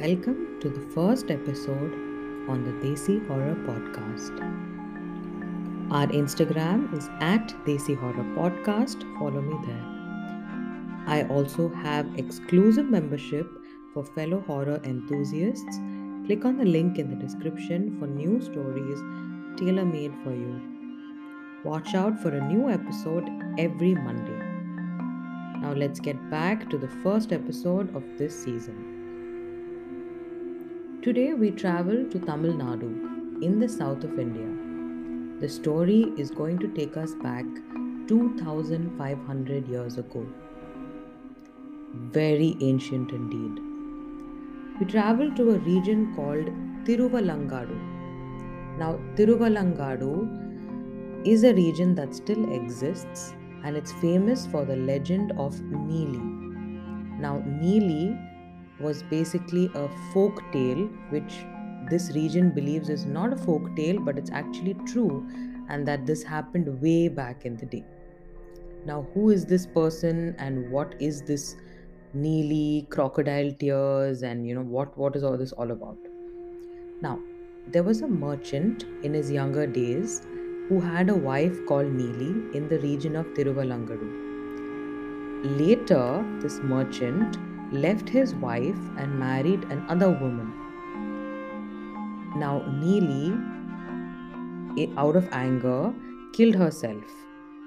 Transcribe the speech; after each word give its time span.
Welcome 0.00 0.60
to 0.60 0.68
the 0.68 0.82
first 0.94 1.28
episode 1.28 1.92
on 2.48 2.62
the 2.62 2.72
Desi 2.82 3.14
Horror 3.26 3.56
Podcast. 3.68 4.36
Our 5.90 6.06
Instagram 6.18 6.96
is 6.96 7.08
at 7.20 7.48
Desi 7.64 7.96
Horror 7.98 8.26
Podcast. 8.36 9.02
Follow 9.18 9.40
me 9.40 9.56
there. 9.66 9.86
I 11.08 11.26
also 11.28 11.68
have 11.70 12.06
exclusive 12.16 12.86
membership 12.86 13.50
for 13.92 14.04
fellow 14.04 14.38
horror 14.46 14.80
enthusiasts. 14.84 15.80
Click 16.26 16.44
on 16.44 16.58
the 16.58 16.64
link 16.64 17.00
in 17.00 17.10
the 17.10 17.16
description 17.16 17.98
for 17.98 18.06
new 18.06 18.40
stories 18.40 19.00
tailor 19.56 19.84
made 19.84 20.14
for 20.22 20.30
you. 20.30 20.60
Watch 21.64 21.96
out 21.96 22.22
for 22.22 22.28
a 22.28 22.46
new 22.52 22.70
episode 22.70 23.28
every 23.58 23.96
Monday. 23.96 24.38
Now 25.60 25.72
let's 25.72 25.98
get 25.98 26.30
back 26.30 26.70
to 26.70 26.78
the 26.78 26.94
first 27.02 27.32
episode 27.32 27.96
of 27.96 28.04
this 28.16 28.44
season. 28.44 28.98
Today 31.00 31.32
we 31.32 31.52
travel 31.52 31.98
to 32.12 32.18
Tamil 32.18 32.54
Nadu 32.54 32.88
in 33.40 33.60
the 33.60 33.68
south 33.68 34.02
of 34.02 34.18
India. 34.18 34.48
The 35.40 35.48
story 35.48 36.12
is 36.16 36.32
going 36.32 36.58
to 36.58 36.66
take 36.78 36.96
us 36.96 37.14
back 37.22 37.44
2500 38.08 39.68
years 39.68 39.96
ago. 39.96 40.26
Very 42.16 42.56
ancient 42.60 43.12
indeed. 43.12 43.62
We 44.80 44.86
travel 44.86 45.30
to 45.36 45.50
a 45.52 45.58
region 45.58 46.16
called 46.16 46.50
Tiruvalangadu. 46.84 47.78
Now, 48.80 48.98
Tiruvalangadu 49.14 50.12
is 51.24 51.44
a 51.44 51.54
region 51.54 51.94
that 51.94 52.12
still 52.12 52.52
exists 52.52 53.34
and 53.62 53.76
it's 53.76 53.92
famous 53.92 54.46
for 54.46 54.64
the 54.64 54.74
legend 54.74 55.30
of 55.38 55.54
Neeli. 55.60 57.20
Now, 57.20 57.38
Neeli 57.46 58.27
was 58.80 59.02
basically 59.04 59.70
a 59.74 59.88
folk 60.12 60.40
tale 60.52 60.88
which 61.10 61.44
this 61.90 62.10
region 62.14 62.50
believes 62.50 62.88
is 62.88 63.06
not 63.06 63.32
a 63.32 63.36
folk 63.36 63.74
tale 63.76 63.98
but 64.00 64.18
it's 64.18 64.30
actually 64.30 64.74
true 64.86 65.26
and 65.68 65.86
that 65.86 66.06
this 66.06 66.22
happened 66.22 66.80
way 66.80 67.08
back 67.08 67.44
in 67.44 67.56
the 67.56 67.66
day. 67.66 67.84
Now 68.86 69.06
who 69.14 69.30
is 69.30 69.44
this 69.46 69.66
person 69.66 70.34
and 70.38 70.70
what 70.70 70.94
is 71.00 71.22
this 71.22 71.56
neeli 72.16 72.88
crocodile 72.90 73.52
tears 73.52 74.22
and 74.22 74.46
you 74.46 74.54
know 74.54 74.62
what 74.62 74.96
what 74.96 75.16
is 75.16 75.24
all 75.24 75.36
this 75.36 75.52
all 75.52 75.70
about? 75.70 75.98
Now 77.00 77.18
there 77.66 77.82
was 77.82 78.02
a 78.02 78.08
merchant 78.08 78.84
in 79.02 79.12
his 79.14 79.30
younger 79.30 79.66
days 79.66 80.22
who 80.68 80.80
had 80.80 81.10
a 81.10 81.14
wife 81.14 81.58
called 81.66 81.86
neeli 81.86 82.54
in 82.54 82.68
the 82.68 82.78
region 82.80 83.16
of 83.16 83.26
tiruvalangadu 83.36 84.08
later 85.60 86.24
this 86.42 86.58
merchant 86.60 87.36
left 87.72 88.08
his 88.08 88.34
wife 88.34 88.78
and 88.96 89.18
married 89.18 89.64
another 89.64 90.10
woman. 90.10 90.52
Now, 92.36 92.60
Neeli, 92.68 93.56
out 94.96 95.16
of 95.16 95.28
anger, 95.32 95.92
killed 96.32 96.54
herself. 96.54 97.04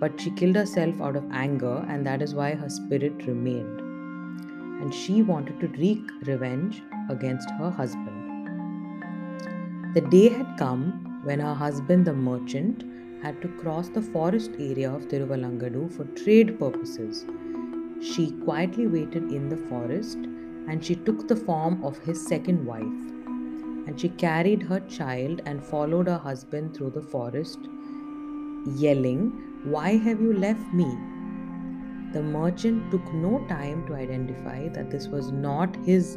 But 0.00 0.20
she 0.20 0.30
killed 0.30 0.56
herself 0.56 1.00
out 1.00 1.16
of 1.16 1.24
anger, 1.30 1.84
and 1.88 2.04
that 2.06 2.22
is 2.22 2.34
why 2.34 2.54
her 2.54 2.68
spirit 2.68 3.26
remained. 3.26 3.80
And 4.80 4.92
she 4.92 5.22
wanted 5.22 5.60
to 5.60 5.68
wreak 5.68 6.02
revenge 6.22 6.82
against 7.08 7.48
her 7.58 7.70
husband. 7.70 8.20
The 9.94 10.00
day 10.00 10.28
had 10.28 10.56
come 10.58 11.20
when 11.22 11.38
her 11.38 11.54
husband, 11.54 12.06
the 12.06 12.12
merchant, 12.12 12.82
had 13.22 13.40
to 13.42 13.48
cross 13.48 13.88
the 13.88 14.02
forest 14.02 14.50
area 14.58 14.90
of 14.90 15.08
Tiruvalangadu 15.08 15.92
for 15.92 16.04
trade 16.16 16.58
purposes 16.58 17.24
she 18.00 18.32
quietly 18.44 18.86
waited 18.86 19.30
in 19.30 19.48
the 19.48 19.56
forest 19.56 20.18
and 20.68 20.84
she 20.84 20.94
took 20.94 21.28
the 21.28 21.36
form 21.36 21.82
of 21.84 21.98
his 21.98 22.26
second 22.26 22.64
wife. 22.64 22.82
And 23.86 24.00
she 24.00 24.08
carried 24.08 24.62
her 24.62 24.80
child 24.80 25.42
and 25.46 25.62
followed 25.62 26.06
her 26.06 26.18
husband 26.18 26.74
through 26.74 26.90
the 26.90 27.02
forest, 27.02 27.58
yelling, 28.66 29.30
Why 29.64 29.96
have 29.96 30.20
you 30.20 30.32
left 30.32 30.72
me? 30.72 30.86
The 32.12 32.22
merchant 32.22 32.90
took 32.90 33.12
no 33.12 33.44
time 33.48 33.86
to 33.86 33.94
identify 33.94 34.68
that 34.68 34.90
this 34.90 35.08
was 35.08 35.32
not 35.32 35.76
his 35.84 36.16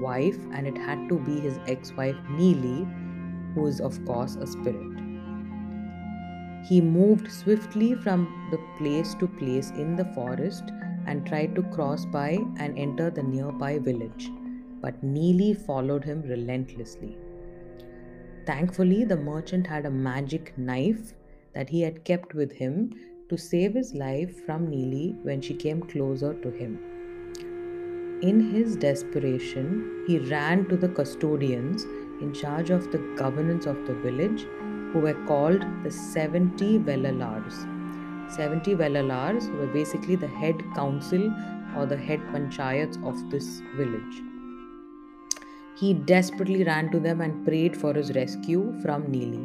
wife 0.00 0.38
and 0.52 0.66
it 0.66 0.76
had 0.76 1.08
to 1.08 1.18
be 1.18 1.40
his 1.40 1.58
ex 1.66 1.92
wife 1.92 2.16
Neeli, 2.30 2.86
who 3.54 3.66
is, 3.66 3.80
of 3.80 4.04
course, 4.04 4.36
a 4.36 4.46
spirit. 4.46 4.98
He 6.68 6.80
moved 6.80 7.32
swiftly 7.32 7.94
from 7.94 8.28
the 8.50 8.58
place 8.78 9.14
to 9.14 9.26
place 9.26 9.70
in 9.70 9.96
the 9.96 10.04
forest 10.06 10.70
and 11.08 11.26
tried 11.26 11.54
to 11.54 11.62
cross 11.74 12.04
by 12.04 12.30
and 12.58 12.78
enter 12.78 13.08
the 13.10 13.22
nearby 13.22 13.78
village, 13.78 14.30
but 14.82 15.02
Neeli 15.02 15.52
followed 15.68 16.04
him 16.04 16.22
relentlessly. 16.22 17.16
Thankfully, 18.46 19.04
the 19.04 19.16
merchant 19.16 19.66
had 19.66 19.86
a 19.86 19.90
magic 19.90 20.52
knife 20.56 21.14
that 21.54 21.70
he 21.70 21.80
had 21.80 22.04
kept 22.04 22.34
with 22.34 22.52
him 22.52 22.74
to 23.30 23.38
save 23.38 23.74
his 23.74 23.94
life 23.94 24.44
from 24.44 24.68
Neeli 24.68 25.06
when 25.22 25.40
she 25.40 25.54
came 25.54 25.80
closer 25.82 26.34
to 26.42 26.50
him. 26.50 26.78
In 28.22 28.40
his 28.52 28.76
desperation, 28.76 30.04
he 30.06 30.18
ran 30.18 30.68
to 30.68 30.76
the 30.76 30.88
custodians 30.88 31.84
in 32.20 32.34
charge 32.34 32.70
of 32.70 32.90
the 32.92 33.02
governance 33.16 33.66
of 33.66 33.86
the 33.86 33.94
village, 33.94 34.46
who 34.92 35.00
were 35.00 35.18
called 35.26 35.64
the 35.84 35.90
70 35.90 36.78
Vellalars 36.80 37.77
70 38.30 38.74
Vellalars 38.76 39.50
were 39.58 39.66
basically 39.66 40.16
the 40.16 40.28
head 40.28 40.62
council 40.74 41.32
or 41.76 41.86
the 41.86 41.96
head 41.96 42.20
panchayats 42.32 43.02
of 43.06 43.30
this 43.30 43.60
village. 43.76 44.22
He 45.76 45.94
desperately 45.94 46.64
ran 46.64 46.90
to 46.90 47.00
them 47.00 47.20
and 47.20 47.46
prayed 47.46 47.76
for 47.76 47.94
his 47.94 48.12
rescue 48.14 48.74
from 48.82 49.04
Neeli. 49.04 49.44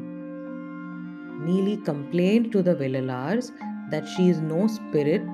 Neeli 1.45 1.83
complained 1.85 2.51
to 2.51 2.63
the 2.63 2.75
Vellalars 2.75 3.51
that 3.91 4.07
she 4.07 4.29
is 4.29 4.39
no 4.39 4.67
spirit 4.67 5.25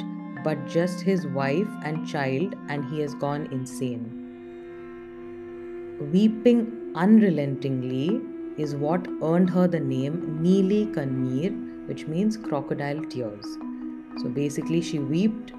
but 0.43 0.67
just 0.67 1.01
his 1.01 1.27
wife 1.27 1.67
and 1.83 2.07
child 2.07 2.55
and 2.67 2.85
he 2.85 2.99
has 2.99 3.13
gone 3.15 3.47
insane. 3.51 4.15
Weeping 6.11 6.93
unrelentingly 6.95 8.21
is 8.59 8.75
what 8.75 9.07
earned 9.23 9.49
her 9.49 9.67
the 9.67 9.79
name 9.79 10.39
Neeli 10.43 10.93
Kanneer 10.93 11.51
which 11.87 12.05
means 12.07 12.37
crocodile 12.37 13.01
tears. 13.05 13.45
So 14.21 14.29
basically, 14.29 14.81
she 14.81 14.99
wept 14.99 15.53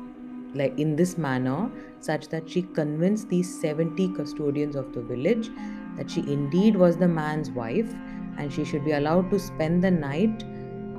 like 0.54 0.78
in 0.78 0.96
this 0.96 1.16
manner, 1.16 1.70
such 2.00 2.28
that 2.28 2.48
she 2.48 2.62
convinced 2.62 3.28
these 3.28 3.60
70 3.60 4.14
custodians 4.14 4.76
of 4.76 4.92
the 4.92 5.00
village 5.00 5.50
that 5.96 6.10
she 6.10 6.20
indeed 6.20 6.76
was 6.76 6.96
the 6.96 7.08
man's 7.08 7.50
wife 7.50 7.92
and 8.38 8.52
she 8.52 8.64
should 8.64 8.84
be 8.84 8.92
allowed 8.92 9.30
to 9.30 9.38
spend 9.38 9.82
the 9.82 9.90
night 9.90 10.42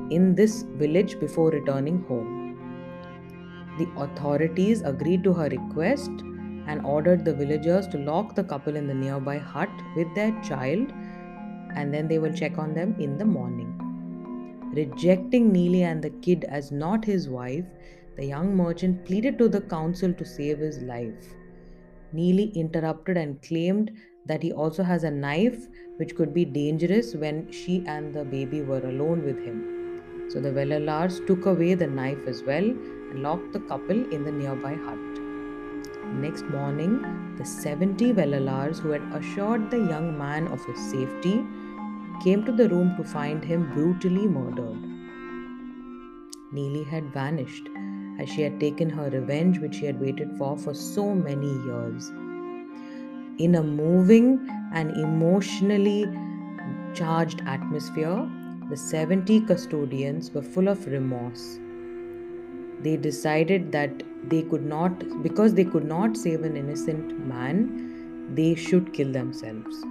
in 0.10 0.36
this 0.36 0.64
village 0.84 1.20
before 1.20 1.50
returning 1.50 2.04
home. 2.04 2.38
The 3.78 3.90
authorities 4.02 4.82
agreed 4.82 5.24
to 5.24 5.34
her 5.34 5.50
request 5.50 6.12
and 6.68 6.86
ordered 6.86 7.26
the 7.26 7.34
villagers 7.34 7.88
to 7.88 7.98
lock 7.98 8.36
the 8.36 8.44
couple 8.44 8.76
in 8.76 8.88
the 8.88 8.94
nearby 8.94 9.38
hut 9.38 9.70
with 9.96 10.14
their 10.14 10.32
child 10.42 10.92
and 11.76 11.94
then 11.94 12.08
they 12.08 12.20
will 12.20 12.34
check 12.34 12.58
on 12.58 12.74
them 12.74 12.96
in 13.00 13.18
the 13.18 13.26
morning. 13.26 13.78
Rejecting 14.74 15.52
Neeli 15.52 15.82
and 15.82 16.02
the 16.02 16.10
kid 16.10 16.46
as 16.46 16.72
not 16.72 17.04
his 17.04 17.28
wife, 17.28 17.66
the 18.16 18.26
young 18.26 18.56
merchant 18.56 19.06
pleaded 19.06 19.38
to 19.38 19.50
the 19.50 19.62
council 19.62 20.14
to 20.14 20.26
save 20.26 20.60
his 20.60 20.82
life. 20.82 21.36
Neeli 22.14 22.54
interrupted 22.56 23.18
and 23.18 23.42
claimed 23.42 23.92
that 24.26 24.44
he 24.44 24.52
also 24.52 24.84
has 24.84 25.04
a 25.04 25.12
knife 25.12 25.68
which 25.98 26.16
could 26.16 26.34
be 26.34 26.46
dangerous 26.46 27.16
when 27.16 27.52
she 27.52 27.84
and 27.88 28.14
the 28.14 28.24
baby 28.24 28.62
were 28.62 28.86
alone 28.86 29.24
with 29.24 29.44
him. 29.44 30.30
So 30.30 30.40
the 30.40 30.52
Vellalars 30.52 31.26
took 31.28 31.46
away 31.46 31.74
the 31.74 31.88
knife 31.88 32.26
as 32.28 32.44
well 32.44 32.64
and 32.64 33.24
locked 33.24 33.52
the 33.54 33.60
couple 33.62 34.14
in 34.14 34.24
the 34.24 34.32
nearby 34.32 34.76
hut. 34.76 35.00
Next 36.14 36.44
morning, 36.46 37.36
the 37.38 37.46
70 37.46 38.14
Vellalars 38.14 38.80
who 38.80 38.92
had 38.92 39.02
assured 39.14 39.72
the 39.72 39.78
young 39.78 40.18
man 40.18 40.48
of 40.48 40.64
his 40.66 40.80
safety 40.92 41.46
came 42.24 42.46
to 42.46 42.52
the 42.52 42.70
room 42.70 42.96
to 42.98 43.04
find 43.04 43.44
him 43.44 43.72
brutally 43.74 44.28
murdered. 44.28 44.82
Neeli 46.54 46.86
had 46.88 47.14
vanished 47.14 47.70
as 48.20 48.30
she 48.30 48.42
had 48.42 48.60
taken 48.60 48.90
her 48.90 49.10
revenge, 49.10 49.60
which 49.60 49.76
she 49.76 49.86
had 49.86 50.00
waited 50.00 50.32
for 50.38 50.58
for 50.58 50.74
so 50.74 51.16
many 51.16 51.52
years. 51.66 52.10
In 53.38 53.56
a 53.56 53.64
moving 53.64 54.48
and 54.74 54.92
emotionally 54.92 56.06
charged 56.94 57.42
atmosphere, 57.46 58.30
the 58.70 58.78
70 58.78 59.42
custodians 59.42 60.32
were 60.32 60.42
full 60.42 60.68
of 60.68 60.86
remorse. 60.88 61.60
They 62.82 62.98
decided 62.98 63.72
that 63.72 64.04
they 64.30 64.44
could 64.44 64.66
not, 64.66 65.24
because 65.24 65.54
they 65.54 65.66
could 65.66 65.86
not 65.86 66.18
save 66.18 66.44
an 66.44 66.56
innocent 66.58 67.26
man, 67.28 68.34
they 68.36 68.56
should 68.56 68.94
kill 68.94 69.12
themselves. 69.12 69.84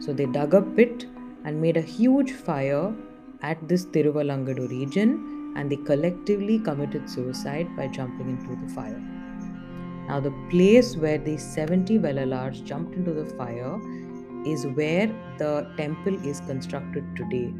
So 0.00 0.12
they 0.12 0.26
dug 0.26 0.54
a 0.54 0.62
pit 0.62 1.06
and 1.44 1.60
made 1.60 1.76
a 1.76 1.82
huge 1.82 2.32
fire 2.32 2.94
at 3.42 3.68
this 3.68 3.84
Tiruvalangadu 3.86 4.68
region 4.70 5.54
and 5.56 5.70
they 5.70 5.76
collectively 5.76 6.58
committed 6.58 7.08
suicide 7.08 7.74
by 7.76 7.86
jumping 7.88 8.28
into 8.28 8.56
the 8.64 8.72
fire. 8.72 9.00
Now, 10.08 10.20
the 10.20 10.32
place 10.50 10.96
where 10.96 11.18
these 11.18 11.42
70 11.42 11.98
Vellalars 11.98 12.64
jumped 12.64 12.94
into 12.94 13.12
the 13.12 13.26
fire 13.36 13.78
is 14.46 14.66
where 14.66 15.06
the 15.38 15.70
temple 15.76 16.14
is 16.26 16.40
constructed 16.40 17.04
today. 17.16 17.52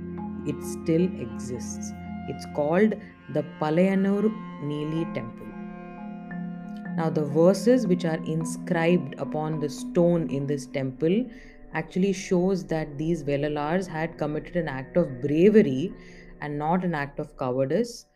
It 0.46 0.62
still 0.62 1.04
exists. 1.20 1.92
It's 2.28 2.46
called 2.54 2.94
the 3.32 3.44
Palayanur 3.60 4.32
Neeli 4.64 5.14
temple. 5.14 5.46
Now, 6.96 7.08
the 7.08 7.24
verses 7.24 7.86
which 7.86 8.04
are 8.04 8.22
inscribed 8.24 9.14
upon 9.18 9.60
the 9.60 9.68
stone 9.68 10.28
in 10.28 10.46
this 10.46 10.66
temple 10.66 11.24
actually 11.74 12.12
shows 12.12 12.64
that 12.66 12.98
these 12.98 13.22
Vellalars 13.22 13.86
had 13.86 14.18
committed 14.18 14.56
an 14.56 14.68
act 14.68 14.96
of 14.96 15.20
bravery 15.20 15.92
and 16.40 16.58
not 16.58 16.84
an 16.84 16.94
act 16.94 17.18
of 17.18 17.36
cowardice 17.36 18.06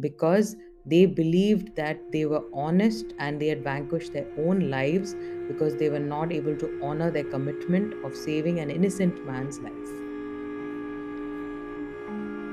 because 0.00 0.56
they 0.84 1.04
believed 1.04 1.74
that 1.74 1.98
they 2.12 2.26
were 2.26 2.44
honest 2.54 3.06
and 3.18 3.40
they 3.40 3.48
had 3.48 3.64
vanquished 3.64 4.12
their 4.12 4.26
own 4.38 4.70
lives 4.70 5.14
because 5.48 5.74
they 5.76 5.88
were 5.90 5.98
not 5.98 6.32
able 6.32 6.56
to 6.56 6.80
honor 6.82 7.10
their 7.10 7.24
commitment 7.24 7.94
of 8.04 8.14
saving 8.14 8.60
an 8.60 8.70
innocent 8.70 9.26
man's 9.26 9.58
life. 9.58 9.72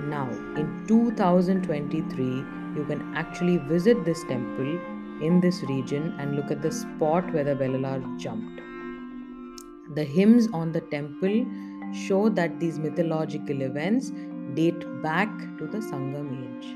Now, 0.10 0.30
in 0.58 0.86
2023, 0.88 2.26
you 2.76 2.86
can 2.88 3.14
actually 3.16 3.58
visit 3.58 4.04
this 4.04 4.24
temple 4.26 4.80
in 5.22 5.40
this 5.40 5.62
region 5.64 6.16
and 6.20 6.36
look 6.36 6.52
at 6.52 6.62
the 6.62 6.72
spot 6.72 7.32
where 7.34 7.44
the 7.44 7.56
Vellalar 7.56 8.20
jumped. 8.20 8.53
The 9.92 10.04
hymns 10.04 10.48
on 10.54 10.72
the 10.72 10.80
temple 10.80 11.46
show 11.94 12.30
that 12.30 12.60
these 12.60 12.80
mythological 12.80 13.62
events 13.62 14.12
date 14.54 14.86
back 15.04 15.30
to 15.58 15.68
the 15.68 15.80
Sangam 15.80 16.30
age. 16.42 16.76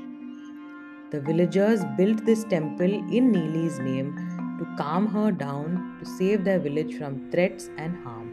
The 1.10 1.20
villagers 1.22 1.84
built 1.96 2.26
this 2.26 2.44
temple 2.44 2.92
in 2.92 3.32
Neeli's 3.32 3.78
name 3.78 4.14
to 4.58 4.66
calm 4.76 5.06
her 5.06 5.32
down 5.32 5.96
to 5.98 6.04
save 6.04 6.44
their 6.44 6.58
village 6.58 6.98
from 6.98 7.30
threats 7.30 7.70
and 7.78 7.96
harm. 8.04 8.28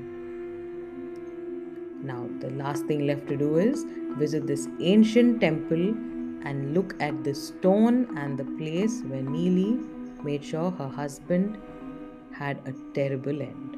Now, 2.03 2.27
the 2.39 2.49
last 2.49 2.85
thing 2.85 3.07
left 3.07 3.27
to 3.27 3.37
do 3.37 3.57
is 3.57 3.85
visit 4.17 4.45
this 4.45 4.67
ancient 4.81 5.39
temple 5.39 5.95
and 6.43 6.73
look 6.73 6.95
at 6.99 7.23
the 7.23 7.33
stone 7.33 8.17
and 8.17 8.37
the 8.37 8.43
place 8.57 9.01
where 9.03 9.23
Neeli 9.23 9.79
made 10.23 10.43
sure 10.43 10.71
her 10.71 10.89
husband 10.89 11.57
had 12.33 12.59
a 12.67 12.73
terrible 12.93 13.41
end. 13.41 13.74